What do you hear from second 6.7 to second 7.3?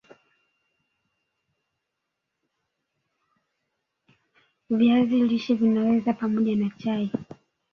chai